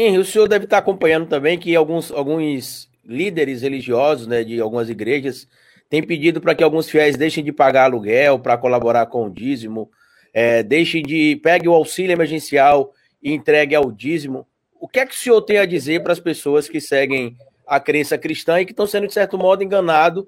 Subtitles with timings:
[0.00, 4.90] Henrique, o senhor deve estar acompanhando também que alguns, alguns líderes religiosos né, de algumas
[4.90, 5.48] igrejas
[5.88, 9.90] têm pedido para que alguns fiéis deixem de pagar aluguel para colaborar com o dízimo,
[10.32, 11.36] é, deixem de.
[11.42, 12.92] pegue o auxílio emergencial
[13.22, 14.46] e entregue ao dízimo.
[14.80, 17.80] O que é que o senhor tem a dizer para as pessoas que seguem a
[17.80, 20.24] crença cristã e que estão sendo, de certo modo, enganados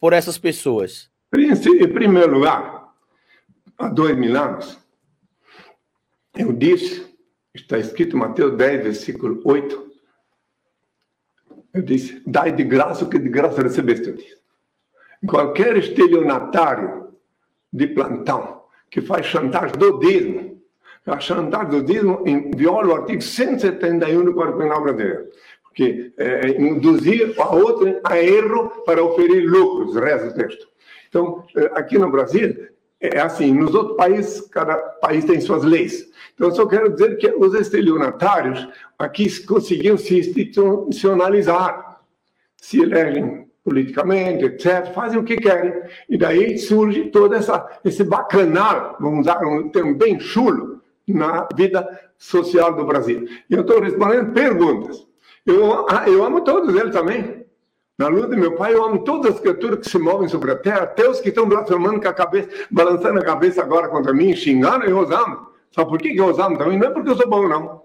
[0.00, 1.10] por essas pessoas?
[1.36, 2.88] Em primeiro lugar,
[3.78, 4.78] há dois mil anos,
[6.36, 7.13] eu disse,
[7.54, 9.92] está escrito em Mateus 10, versículo 8,
[11.74, 14.14] eu disse, dai de graça o que de graça recebeste.
[15.26, 17.14] Qualquer estelionatário
[17.72, 20.62] de plantão que faz chantagem do dízimo,
[21.06, 22.24] a chantagem do dízimo
[22.56, 25.28] viola o artigo 171 do Código Penal brasileiro
[25.74, 30.68] que é, induzir a outro a erro para oferir lucros, reza o texto.
[31.08, 32.68] Então, é, aqui no Brasil,
[33.12, 36.08] é assim, nos outros países, cada país tem suas leis.
[36.34, 42.00] Então, eu só quero dizer que os estelionatários aqui conseguiram se institucionalizar,
[42.56, 45.72] se elegem politicamente, etc., fazem o que querem.
[46.08, 50.74] E daí surge todo essa, esse bacanal, vamos usar um termo bem chulo,
[51.06, 53.26] na vida social do Brasil.
[53.48, 55.06] E eu estou respondendo perguntas.
[55.44, 57.43] Eu, eu amo todos eles também.
[57.96, 60.56] Na luz de meu pai, eu amo todas as criaturas que se movem sobre a
[60.56, 64.34] terra, até os que estão blasfemando com a cabeça, balançando a cabeça agora contra mim,
[64.34, 65.46] xingando, eu os amo.
[65.70, 66.76] Sabe por que eu os amo também?
[66.76, 67.82] Não é porque eu sou bom, não.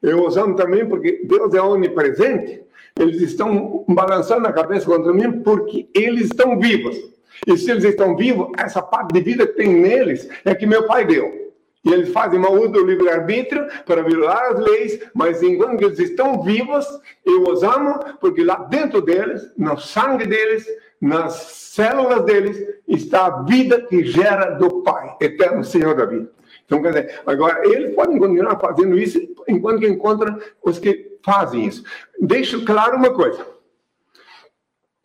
[0.00, 2.62] Eu os amo também porque Deus é onipresente.
[2.96, 6.96] Eles estão balançando a cabeça contra mim porque eles estão vivos.
[7.44, 10.86] E se eles estão vivos, essa parte de vida que tem neles é que meu
[10.86, 11.43] pai deu.
[11.84, 16.42] E eles fazem mau uso do livre-arbítrio para violar as leis, mas enquanto eles estão
[16.42, 16.86] vivos,
[17.24, 20.66] eu os amo, porque lá dentro deles, no sangue deles,
[21.00, 22.56] nas células deles,
[22.88, 26.30] está a vida que gera do Pai, eterno Senhor da vida.
[26.64, 31.84] Então, quer dizer, agora, eles podem continuar fazendo isso enquanto encontram os que fazem isso.
[32.18, 33.46] Deixo claro uma coisa.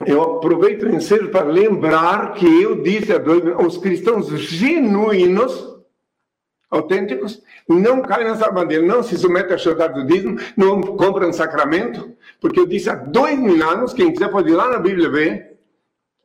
[0.05, 5.78] Eu aproveito o ensejo para lembrar que eu disse a dois, os cristãos genuínos
[6.69, 12.11] autênticos, não caem nessa armadilha, não se submetem a chantagem do dízimo, não compram sacramento,
[12.39, 15.49] porque eu disse há dois mil anos, quem quiser pode ir lá na Bíblia ver,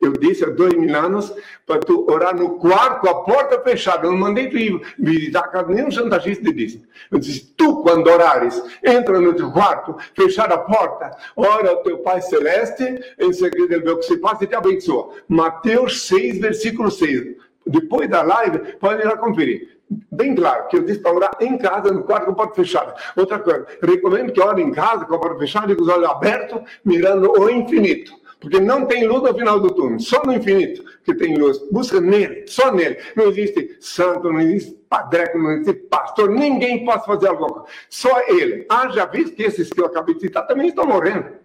[0.03, 1.35] eu disse há dois mil anos
[1.67, 4.07] para tu orar no quarto a porta fechada.
[4.07, 6.85] Eu não mandei tu ir visitar a casa nenhum chantagista de dízimo.
[7.11, 11.99] Eu disse, tu quando orares, entra no teu quarto, fechar a porta, ora ao teu
[11.99, 12.85] Pai Celeste,
[13.19, 15.15] em segredo ele vê o que se passa e te abençoa.
[15.27, 17.37] Mateus 6, versículo 6.
[17.67, 21.57] Depois da live, pode ir lá conferir bem claro que eu disse para orar em
[21.59, 22.95] casa, no quarto com a porta fechada.
[23.17, 26.09] Outra coisa, recomendo que ore em casa com a porta fechada e com os olhos
[26.09, 28.13] abertos, mirando o infinito.
[28.41, 31.59] Porque não tem luz no final do túnel, só no infinito que tem luz.
[31.71, 32.99] Busca nele, só nele.
[33.17, 37.65] Não existe santo, não existe padreco, não existe pastor, ninguém pode fazer alguma.
[37.89, 38.67] Só ele.
[38.69, 41.44] Haja visto que esses que eu acabei de citar também estão morrendo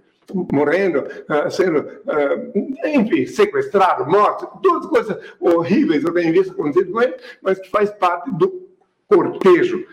[0.52, 7.02] morrendo, uh, sendo, uh, enfim, sequestrado, morto, todas coisas horríveis eu tenho visto acontecer com
[7.02, 8.70] ele, mas que faz parte do
[9.08, 9.86] cortejo,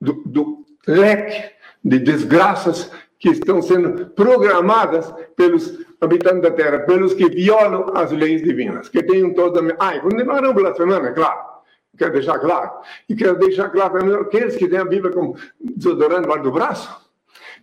[0.00, 1.52] do, do leque
[1.84, 8.42] de desgraças que estão sendo programadas pelos habitantes da Terra, pelos que violam as leis
[8.42, 9.60] divinas, que tenham toda.
[9.78, 11.54] Ah, e continuarão blasfemando, é claro.
[11.96, 12.70] Quero deixar claro.
[13.08, 17.03] E quero deixar claro para aqueles que têm a Bíblia como desodorante debaixo do braço,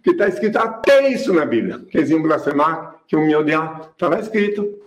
[0.03, 1.79] que está escrito até isso na Bíblia.
[1.89, 3.89] Que eles iam blasfemar, que iam me odiar.
[3.93, 4.81] Está lá escrito.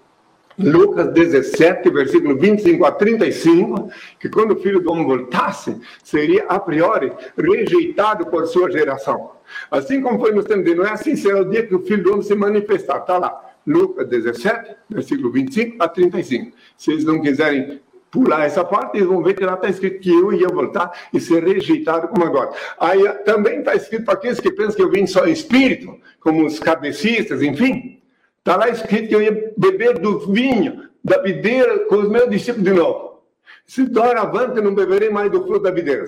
[0.56, 6.60] Lucas 17, versículo 25 a 35, que quando o filho do homem voltasse, seria a
[6.60, 9.32] priori rejeitado por sua geração.
[9.70, 12.12] Assim como foi no tempo de Noé, assim será o dia que o filho do
[12.12, 12.98] homem se manifestar.
[12.98, 16.56] Está lá, Lucas 17, versículo 25 a 35.
[16.76, 17.80] Se eles não quiserem
[18.14, 21.18] pular essa parte, eles vão ver que lá está escrito que eu ia voltar e
[21.18, 22.52] ser rejeitado como agora.
[22.78, 26.60] Aí também está escrito para aqueles que pensam que eu vim só espírito, como os
[26.60, 28.00] cabecistas, enfim.
[28.38, 32.64] Está lá escrito que eu ia beber do vinho da videira com os meus discípulos
[32.64, 33.24] de novo.
[33.66, 36.06] Se doravante não beberei mais do fruto da videira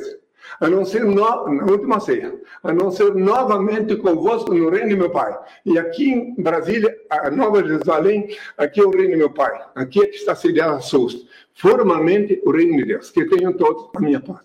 [0.61, 4.97] a não ser no, na última ceia, a não ser novamente convosco no reino de
[4.97, 5.37] meu Pai.
[5.65, 9.61] E aqui em Brasília, a Nova Jerusalém, aqui é o reino de meu Pai.
[9.75, 11.27] Aqui é que está sediado a SUS.
[11.55, 13.11] Formalmente o reino de Deus.
[13.11, 14.41] Que tenham todos a minha paz.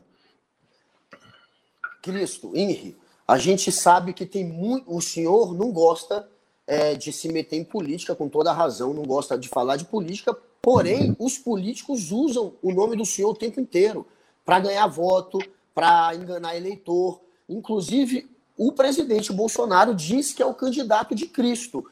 [2.01, 2.97] Cristo, Henri,
[3.27, 4.93] a gente sabe que tem muito.
[4.93, 6.27] O senhor não gosta
[6.65, 10.35] é, de se meter em política, com toda razão, não gosta de falar de política,
[10.61, 14.07] porém, os políticos usam o nome do senhor o tempo inteiro
[14.45, 15.39] para ganhar voto,
[15.73, 17.21] para enganar eleitor.
[17.47, 21.85] Inclusive, o presidente Bolsonaro diz que é o candidato de Cristo.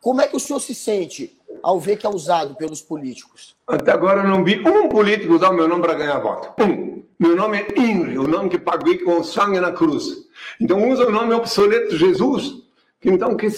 [0.00, 3.56] Como é que o senhor se sente ao ver que é usado pelos políticos?
[3.66, 6.62] Até agora eu não vi um político usar o meu nome para ganhar voto.
[6.62, 7.02] Um.
[7.18, 10.26] Meu nome é Inri, o nome que paguei com sangue na cruz.
[10.60, 12.65] Então usa o nome obsoleto Jesus.
[13.06, 13.48] Então que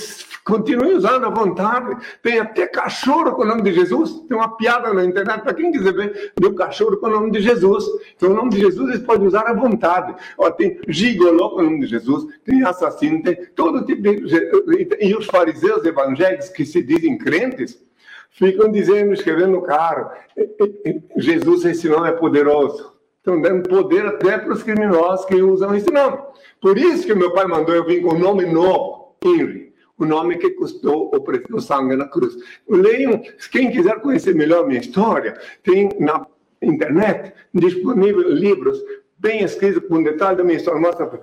[0.44, 1.96] continue usando à vontade.
[2.22, 4.20] Tem até cachorro com o nome de Jesus.
[4.28, 7.40] Tem uma piada na internet para quem quiser ver do cachorro com o nome de
[7.40, 7.84] Jesus.
[8.14, 10.14] Então o nome de Jesus eles podem usar à vontade.
[10.36, 12.26] Ó, tem gigolô com o nome de Jesus.
[12.44, 14.88] Tem assassino, tem todo tipo de.
[15.00, 17.82] E os fariseus evangélicos que se dizem crentes
[18.30, 22.92] ficam dizendo, escrevendo no Jesus, esse nome é poderoso.
[23.18, 26.18] Estão dando poder até para os criminosos que usam esse nome.
[26.60, 28.97] Por isso que meu pai mandou eu vir com um nome novo,
[29.34, 29.72] Henry.
[29.96, 32.36] O nome que custou o preço do sangue na cruz.
[32.68, 33.20] Leiam,
[33.50, 36.24] quem quiser conhecer melhor minha história, tem na
[36.62, 38.80] internet disponível livros
[39.18, 40.80] bem escritos com detalhe da minha história.
[40.80, 41.20] Mostra,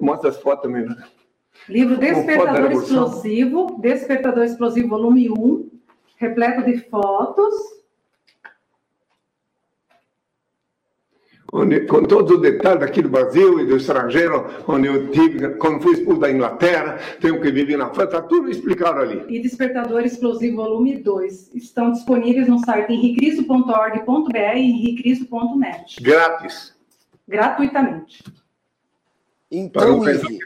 [0.00, 0.86] mostra as fotos também.
[1.68, 5.70] Livro Despertador Explosivo, Despertador Explosivo, volume 1,
[6.16, 7.54] repleto de fotos.
[11.58, 15.82] Onde, com todos os detalhes aqui do Brasil e do estrangeiro, onde eu tive, quando
[15.82, 19.24] fui expulso da Inglaterra, tenho que viver na França, está tudo explicado ali.
[19.28, 26.00] E Despertador Explosivo Volume 2 estão disponíveis no site henricristo.org.br e henricristo.net.
[26.00, 26.74] Grátis.
[27.26, 28.22] Gratuitamente.
[29.50, 30.38] Então, Ivi,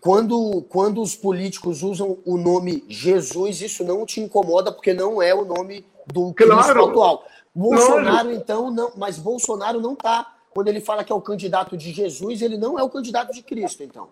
[0.00, 5.34] quando, quando os políticos usam o nome Jesus, isso não te incomoda, porque não é
[5.34, 6.86] o nome do claro.
[6.86, 7.24] atual.
[7.54, 8.32] Bolsonaro, claro.
[8.32, 10.34] então, não, mas Bolsonaro não está.
[10.50, 13.42] Quando ele fala que é o candidato de Jesus, ele não é o candidato de
[13.42, 14.08] Cristo, então.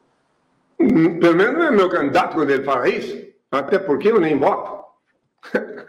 [0.79, 4.39] Hum, pelo menos não é meu candidato quando ele fala isso, até porque eu nem
[4.39, 4.79] voto.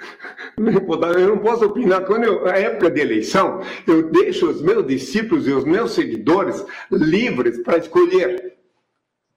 [0.57, 2.05] Eu não posso opinar.
[2.05, 6.65] Quando eu, a época de eleição, eu deixo os meus discípulos e os meus seguidores
[6.91, 8.38] livres para escolher.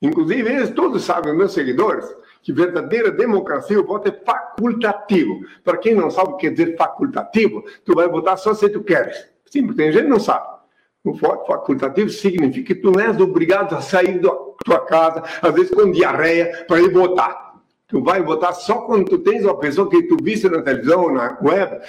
[0.02, 2.04] Inclusive, eles todos sabem, meus seguidores,
[2.42, 5.40] que verdadeira democracia, o voto é facultativo.
[5.62, 8.82] Para quem não sabe o que quer dizer facultativo, tu vai votar só se tu
[8.82, 9.28] queres.
[9.46, 10.46] Sim, tem gente que não sabe.
[11.04, 14.30] O voto facultativo significa que tu não és obrigado a sair da
[14.64, 17.52] tua casa, às vezes com diarreia, para ir votar.
[17.86, 21.38] Tu vai votar só quando tu tens uma pessoa que tu viste na televisão na
[21.42, 21.80] web.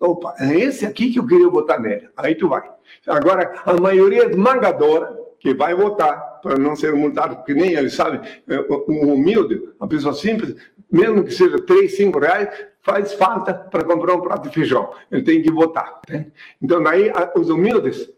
[0.00, 2.08] Opa, é esse aqui que eu queria votar nele.
[2.16, 2.68] Aí tu vai.
[3.06, 8.20] Agora, a maioria esmagadora que vai votar para não ser multado, porque nem ele sabe,
[8.48, 10.56] é, um humilde, uma pessoa simples,
[10.90, 12.48] mesmo que seja 3, 5 reais,
[12.82, 14.90] faz falta para comprar um prato de feijão.
[15.10, 16.00] Ele tem que votar.
[16.08, 16.26] Né?
[16.60, 18.10] Então, daí, os humildes,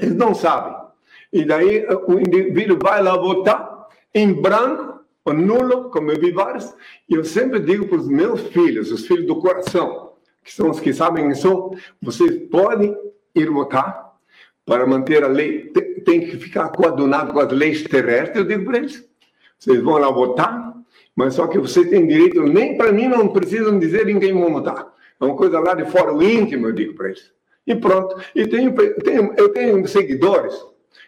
[0.00, 0.74] eles não sabem.
[1.32, 6.74] E daí, o indivíduo vai lá votar em branco, ou nulo, como eu vi vários,
[7.08, 10.80] e eu sempre digo para os meus filhos, os filhos do coração, que são os
[10.80, 12.96] que sabem sou, vocês podem
[13.34, 14.07] ir votar
[14.68, 15.72] para manter a lei
[16.04, 19.02] tem que ficar coadunado com as leis terrestres, eu digo para eles,
[19.58, 20.74] vocês vão lá votar,
[21.16, 24.52] mas só que vocês têm direito, nem para mim não precisam dizer em quem vão
[24.52, 24.86] votar.
[25.18, 27.32] É uma coisa lá de fora, íntimo, eu digo para eles.
[27.66, 28.16] E pronto.
[28.34, 28.72] E tenho,
[29.02, 30.54] tenho, eu tenho seguidores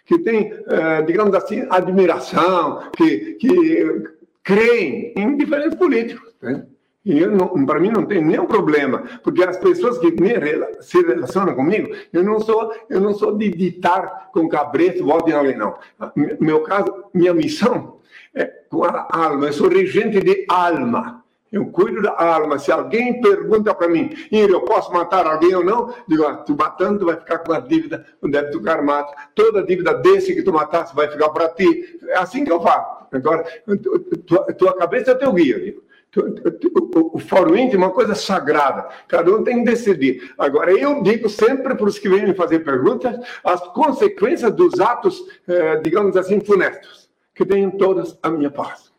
[0.04, 4.02] que têm, eh, digamos assim, admiração, que, que
[4.42, 6.34] creem em diferentes políticos.
[6.42, 6.66] Né?
[7.04, 7.18] E
[7.66, 10.34] para mim não tem nenhum problema, porque as pessoas que me,
[10.80, 15.56] se relacionam comigo, eu não sou, eu não sou de ditar com cabresto, votem alguém,
[15.56, 15.78] não.
[16.38, 18.00] Meu caso, minha missão
[18.34, 21.24] é com a alma, eu sou regente de alma.
[21.50, 22.60] Eu cuido da alma.
[22.60, 25.92] Se alguém pergunta para mim, eu posso matar alguém ou não?
[26.06, 29.20] Digo, ah, tu matando, tu vai ficar com a dívida, o débito karmático.
[29.34, 31.98] Toda dívida desse que tu matasse vai ficar para ti.
[32.06, 33.04] É assim que eu faço.
[33.10, 33.44] Agora,
[34.56, 35.58] tua cabeça é teu guia.
[35.58, 35.82] Digo
[37.12, 38.88] o fórum íntimo é uma coisa sagrada.
[39.06, 40.32] Cada um tem que decidir.
[40.36, 45.22] Agora, eu digo sempre para os que vêm me fazer perguntas as consequências dos atos,
[45.46, 48.90] eh, digamos assim, funestos, que tenham todas a minha paz.